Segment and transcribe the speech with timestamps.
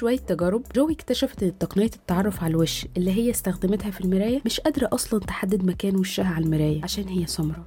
[0.00, 4.60] شوية تجارب جوي اكتشفت إن تقنية التعرف على الوش اللي هي استخدمتها في المراية مش
[4.60, 7.64] قادرة أصلا تحدد مكان وشها على المراية عشان هي سمراء.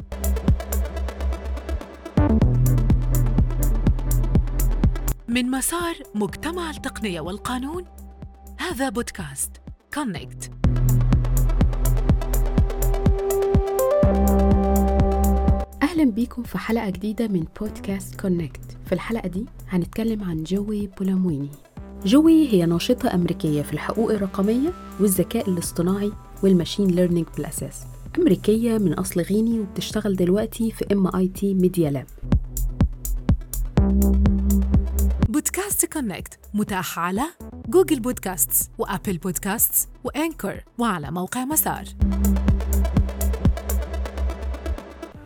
[5.28, 7.86] من مسار مجتمع التقنية والقانون
[8.60, 9.52] هذا بودكاست
[9.94, 10.52] Connect
[15.84, 21.50] أهلا بيكم في حلقة جديدة من بودكاست Connect في الحلقة دي هنتكلم عن جوي بولامويني.
[22.06, 26.12] جوي هي ناشطة أمريكية في الحقوق الرقمية والذكاء الاصطناعي
[26.44, 27.82] وال machine learning بالأساس.
[28.20, 32.08] أمريكية من أصل غيني وبتشتغل دلوقتي في MIT Media Lab
[35.30, 37.22] بودكاست Connect متاح على
[37.70, 41.84] Google Podcasts و Apple Podcasts و Anchor وعلى موقع مسار.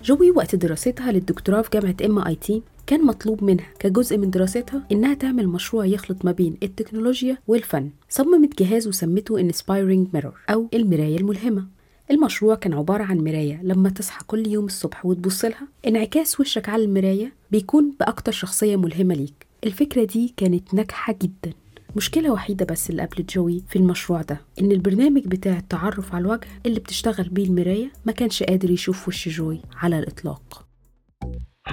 [0.03, 5.47] جوي وقت دراستها للدكتوراه في جامعة MIT كان مطلوب منها كجزء من دراستها إنها تعمل
[5.47, 7.89] مشروع يخلط ما بين التكنولوجيا والفن.
[8.09, 11.67] صممت جهاز وسمته Inspiring Mirror أو المراية الملهمة.
[12.11, 15.67] المشروع كان عبارة عن مراية لما تصحى كل يوم الصبح وتبص لها.
[15.87, 19.47] انعكاس وشك على المراية بيكون بأكتر شخصية ملهمة ليك.
[19.63, 21.53] الفكرة دي كانت ناجحة جدا.
[21.95, 26.47] مشكلة وحيدة بس اللي قابلت جوي في المشروع ده إن البرنامج بتاع التعرف على الوجه
[26.65, 30.66] اللي بتشتغل بيه المراية ما كانش قادر يشوف وش جوي على الإطلاق.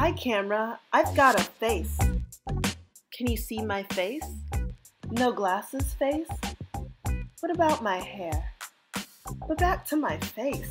[0.00, 0.64] Hi, camera.
[0.98, 1.95] I've got a face.
[3.17, 4.28] Can you see my face?
[5.23, 6.33] No glasses face?
[7.41, 8.39] What about my hair?
[9.48, 10.70] But back to my face.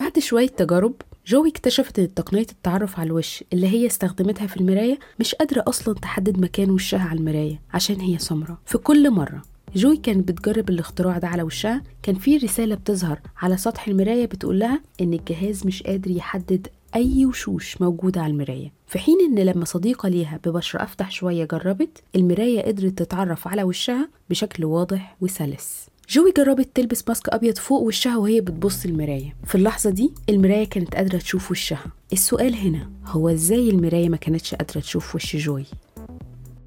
[0.00, 0.94] بعد شوية تجارب
[1.26, 5.94] جوي اكتشفت إن تقنية التعرف على الوش اللي هي استخدمتها في المراية مش قادرة أصلا
[5.94, 9.42] تحدد مكان وشها على المراية عشان هي سمراء في كل مرة
[9.74, 14.58] جوي كانت بتجرب الاختراع ده على وشها كان في رسالة بتظهر على سطح المراية بتقول
[14.58, 18.72] لها إن الجهاز مش قادر يحدد أي وشوش موجودة على المراية.
[18.86, 24.08] في حين إن لما صديقة ليها ببشرة أفتح شوية جربت المراية قدرت تتعرف على وشها
[24.30, 25.86] بشكل واضح وسلس.
[26.08, 30.94] جوي جربت تلبس ماسك أبيض فوق وشها وهي بتبص المراية في اللحظة دي المراية كانت
[30.94, 31.86] قادرة تشوف وشها.
[32.12, 35.64] السؤال هنا هو إزاي المراية ما كانتش قادرة تشوف وش جوي؟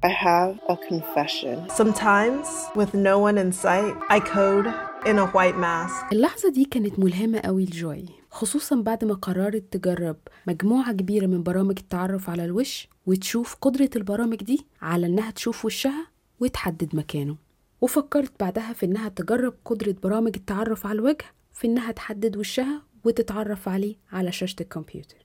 [0.06, 1.56] I have a confession.
[1.80, 2.46] Sometimes,
[2.80, 4.66] with no one in sight, I code
[5.10, 6.12] in a white mask.
[6.12, 8.04] اللحظة دي كانت ملهمة قوي لجوي.
[8.36, 10.16] خصوصا بعد ما قررت تجرب
[10.46, 16.06] مجموعة كبيرة من برامج التعرف على الوش وتشوف قدرة البرامج دي على إنها تشوف وشها
[16.40, 17.36] وتحدد مكانه.
[17.80, 23.68] وفكرت بعدها في إنها تجرب قدرة برامج التعرف على الوجه في إنها تحدد وشها وتتعرف
[23.68, 25.16] عليه على شاشة الكمبيوتر.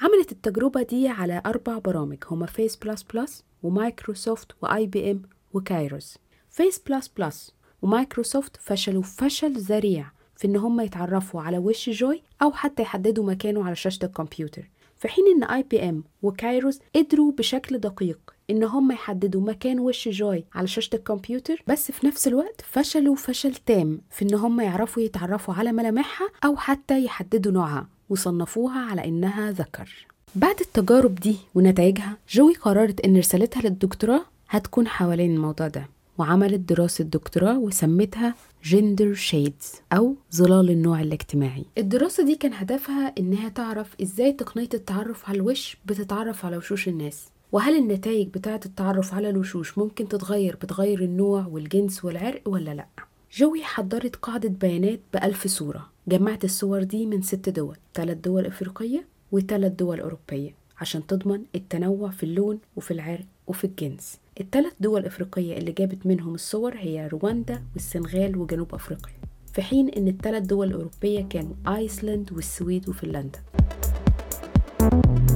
[0.00, 5.61] عملت التجربة دي على أربع برامج هما Face Plus Plus و Microsoft و IBM و
[5.61, 6.18] Kairos
[6.50, 10.15] Face Plus Plus و Microsoft فشلوا فشل ذريع.
[10.36, 14.70] في إن هما يتعرفوا على وش جوي أو حتى يحددوا مكانه على شاشة الكمبيوتر.
[14.98, 18.18] في حين إن IBM و Kairos قدروا بشكل دقيق
[18.50, 23.54] إن هم يحددوا مكان وش جوي على شاشة الكمبيوتر بس في نفس الوقت فشلوا فشل
[23.54, 29.50] تام في إن هم يعرفوا يتعرفوا على ملامحها أو حتى يحددوا نوعها وصنفوها على إنها
[29.50, 30.06] ذكر.
[30.34, 35.88] بعد التجارب دي ونتائجها جوي قررت إن رسالتها للدكتوراه هتكون حوالين الموضوع ده.
[36.18, 38.34] وعملت دراسة دكتوراه وسمتها
[38.64, 45.28] جندر شيدز أو ظلال النوع الاجتماعي الدراسة دي كان هدفها إنها تعرف إزاي تقنية التعرف
[45.28, 51.00] على الوش بتتعرف على وشوش الناس وهل النتائج بتاعة التعرف على الوشوش ممكن تتغير بتغير
[51.00, 52.86] النوع والجنس والعرق ولا لأ؟
[53.32, 59.04] جوي حضرت قاعدة بيانات بألف صورة جمعت الصور دي من ست دول ثلاث دول أفريقية
[59.32, 65.58] وثلاث دول أوروبية عشان تضمن التنوع في اللون وفي العرق وفي الجنس الثلاث دول الأفريقية
[65.58, 69.14] اللي جابت منهم الصور هي رواندا والسنغال وجنوب أفريقيا
[69.52, 73.38] في حين إن الثلاث دول الأوروبية كانوا آيسلند والسويد وفنلندا.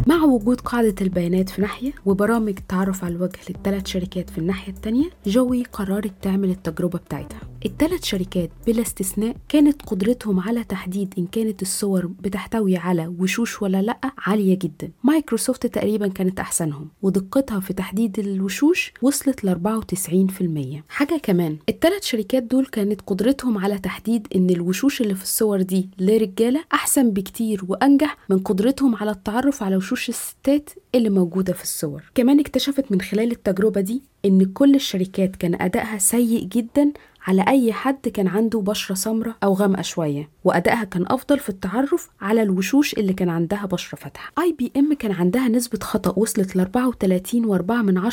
[0.07, 5.11] مع وجود قاعدة البيانات في ناحية وبرامج التعرف على الوجه للثلاث شركات في الناحية التانية
[5.27, 7.41] جوي قررت تعمل التجربة بتاعتها.
[7.65, 13.83] الثلاث شركات بلا استثناء كانت قدرتهم على تحديد إن كانت الصور بتحتوي على وشوش ولا
[13.83, 14.91] لأ عالية جدا.
[15.05, 22.43] مايكروسوفت تقريبا كانت أحسنهم ودقتها في تحديد الوشوش وصلت ل 94% حاجة كمان الثلاث شركات
[22.43, 28.17] دول كانت قدرتهم على تحديد إن الوشوش اللي في الصور دي لرجالة أحسن بكتير وأنجح
[28.31, 32.03] من قدرتهم على التعرف على وشوش الستات اللي موجودة في الصور.
[32.15, 36.93] كمان اكتشفت من خلال التجربة دي إن كل الشركات كان أدائها سيء جدا
[37.27, 42.09] على أي حد كان عنده بشرة سمراء أو غامقة شوية وأدائها كان أفضل في التعرف
[42.21, 44.33] على الوشوش اللي كان عندها بشرة فاتحة.
[44.39, 48.13] IBM كان عندها نسبة خطأ وصلت ل 34.4 من 10%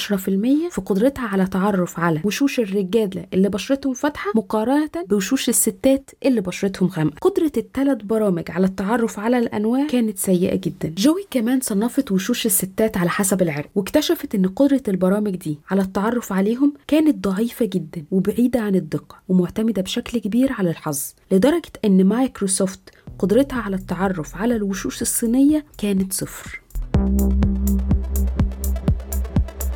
[0.71, 6.89] في قدرتها على تعرف على وشوش الرجالة اللي بشرتهم فاتحة مقارنة بوشوش الستات اللي بشرتهم
[6.89, 7.17] غامقة.
[7.21, 10.93] قدرة الثلاث برامج على التعرف على الأنواع كانت سيئة جدا.
[10.97, 16.33] جوي كمان صنفت وشوش الستات على حسب العرق واكتشفت إن قدرة البرامج دي على التعرف
[16.33, 21.01] عليهم كانت ضعيفة جدا وبعيدة عن الدقة ومعتمدة بشكل كبير على الحظ
[21.31, 22.79] لدرجة إن مايكروسوفت
[23.19, 26.61] قدرتها على التعرف على الوشوش الصينية كانت صفر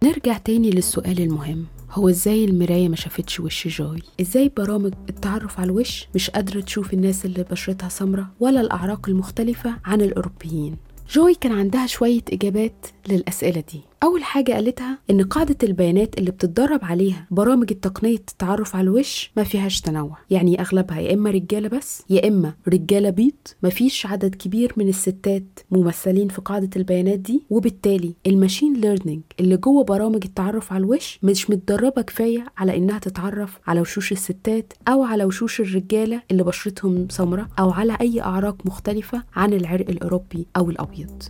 [0.03, 5.71] نرجع تاني للسؤال المهم هو إزاي المراية ما شافتش وش جوي؟ إزاي برامج التعرف على
[5.71, 10.77] الوش مش قادرة تشوف الناس اللي بشرتها سمراء ولا الأعراق المختلفة عن الأوروبيين؟
[11.11, 16.79] جوي كان عندها شوية إجابات للأسئلة دي أول حاجة قالتها إن قاعدة البيانات اللي بتتدرب
[16.83, 20.17] عليها برامج التقنية التعرف على الوش ما فيهاش تنوع.
[20.29, 23.33] يعني أغلبها يا إما رجالة بس يا إما رجالة بيض.
[23.63, 27.43] مفيش عدد كبير من الستات ممثلين في قاعدة البيانات دي.
[27.49, 32.99] وبالتالي ال machine learning اللي جوه برامج التعرف على الوش مش متدربة كفاية على إنها
[32.99, 38.55] تتعرف على وشوش الستات أو على وشوش الرجالة اللي بشرتهم سمراء أو على أي أعراق
[38.65, 41.23] مختلفة عن العرق الأوروبي أو الأبيض.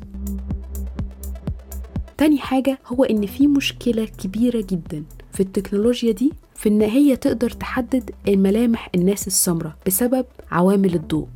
[2.21, 5.03] تاني حاجة هو إن في مشكلة كبيرة جدا
[5.33, 11.27] في التكنولوجيا دي في إن هي تقدر تحدد الملامح الناس السمراء بسبب عوامل الضوء.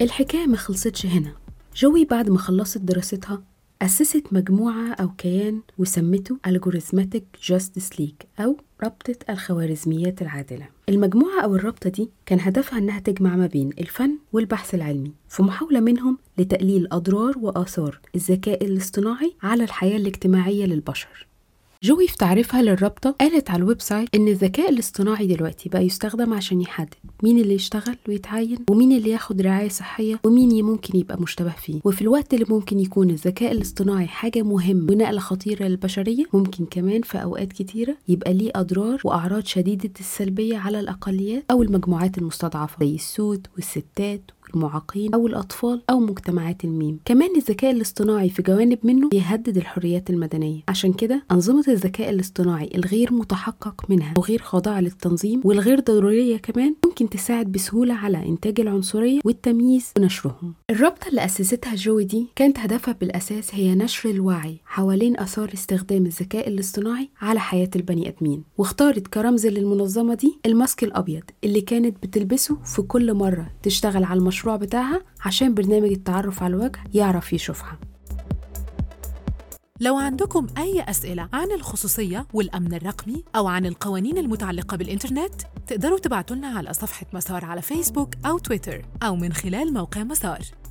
[0.00, 1.32] الحكاية ما خلصتش هنا.
[1.76, 3.42] جوي بعد ما خلصت دراستها
[3.82, 10.68] أسست مجموعة أو كيان وسمته Algorithmic Justice League أو رابطة الخوارزميات العادلة.
[10.88, 15.80] المجموعة أو الرابطة دي كان هدفها أنها تجمع ما بين الفن والبحث العلمي في محاولة
[15.80, 21.26] منهم لتقليل أضرار وآثار الذكاء الاصطناعي على الحياة الاجتماعية للبشر.
[21.84, 26.60] جوي في تعريفها للرابطة قالت على ال website إن الذكاء الاصطناعي دلوقتي بقى يستخدم عشان
[26.60, 31.80] يحدد مين اللي يشتغل ويتعين ومين اللي ياخد رعاية صحية ومين ممكن يبقى مشتبه فيه.
[31.84, 37.22] وفي الوقت اللي ممكن يكون الذكاء الاصطناعي حاجة مهمة ونقلة خطيرة للبشرية ممكن كمان في
[37.22, 43.46] أوقات كتيرة يبقى ليه أضرار وأعراض شديدة السلبية على الأقليات أو المجموعات المستضعفة زي السود
[43.54, 46.98] والستات المعاقين أو الأطفال أو مجتمعات الميم.
[47.04, 50.60] كمان الذكاء الاصطناعي في جوانب منه بيهدد الحريات المدنية.
[50.68, 57.08] عشان كده أنظمة الذكاء الاصطناعي الغير متحقق منها وغير خاضعة للتنظيم والغير ضرورية كمان ممكن
[57.08, 60.54] تساعد بسهولة على إنتاج العنصرية والتمييز ونشرهم.
[60.70, 66.48] الرابطة اللي أسستها جوي دي كانت هدفها بالأساس هي نشر الوعي حوالين آثار استخدام الذكاء
[66.48, 68.44] الاصطناعي على حياة البني آدمين.
[68.58, 74.32] واختارت كرمز للمنظمة دي الماسك الأبيض اللي كانت بتلبسه في كل مرة تشتغل على المشروع
[74.32, 77.78] المشروع بتاعها عشان برنامج التعرف على الوجه يعرف يشوفها.
[79.80, 85.34] لو عندكم أي أسئلة عن الخصوصية والأمن الرقمي أو عن القوانين المتعلقة بالإنترنت
[85.66, 90.61] تقدروا تبعتوا لنا على صفحة مسار على فيسبوك أو تويتر أو من خلال موقع مسار.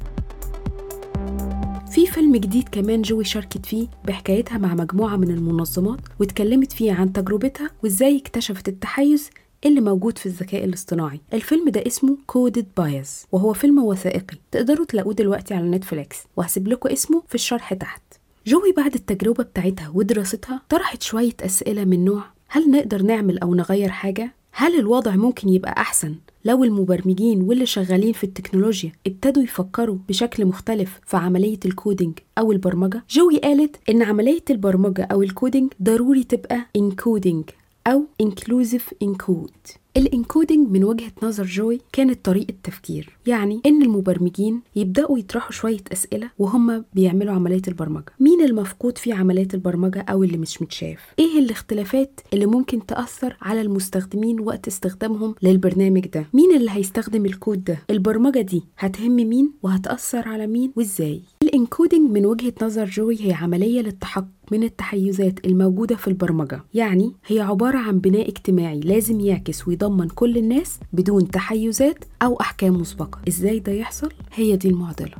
[1.91, 7.13] في فيلم جديد كمان جوي شاركت فيه بحكايتها مع مجموعة من المنظمات واتكلمت فيه عن
[7.13, 9.29] تجربتها وإزاي اكتشفت التحيز
[9.65, 11.21] اللي موجود في الذكاء الاصطناعي.
[11.33, 14.38] الفيلم ده اسمه Coded Bias وهو فيلم وثائقي.
[14.51, 18.01] تقدروا تلاقوه دلوقتي على نتفليكس وهسيب لكم اسمه في الشرح تحت.
[18.47, 23.89] جوي بعد التجربة بتاعتها ودراستها طرحت شوية أسئلة من نوع هل نقدر نعمل أو نغير
[23.89, 26.15] حاجة؟ هل الوضع ممكن يبقى أحسن؟
[26.45, 32.51] لو المبرمجين واللي شغالين في التكنولوجيا ابتدوا يفكروا بشكل مختلف في عملية ال coding أو
[32.51, 37.44] البرمجة؟ جوي قالت إن عملية البرمجة أو ال coding ضروري تبقى incoding
[37.88, 44.61] أو inclusive encode ال incoding من وجهة نظر جوي كانت طريقة تفكير يعني إن المبرمجين
[44.75, 48.05] يبدأوا يطرحوا شوية أسئلة وهم بيعملوا عملية البرمجة.
[48.19, 53.62] مين المفقود في عملية البرمجة أو اللي مش متشاف؟ إيه الاختلافات اللي ممكن تأثر على
[53.62, 60.27] المستخدمين وقت استخدامهم للبرنامج ده؟ مين اللي هيستخدم الكود ده؟ البرمجة دي هتهم مين وهتأثر
[60.27, 65.96] على مين وإزاي؟ ال incoding من وجهة نظر جوي هي عملية للتحقق من التحيزات الموجودة
[65.96, 66.63] في البرمجة.
[66.74, 72.74] يعني هي عبارة عن بناء اجتماعي لازم يعكس ويضمن كل الناس بدون تحيزات أو أحكام
[72.74, 73.22] مسبقة.
[73.27, 75.15] إزاي ده يحصل؟ هي دي المعضلة.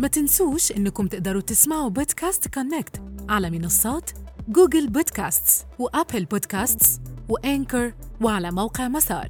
[0.00, 4.10] ما تنسوش إنكم تقدروا تسمعوا بودكاست كونكت على منصات
[4.48, 9.28] Google Podcasts و Apple Podcasts و Anchor وعلى موقع مسار.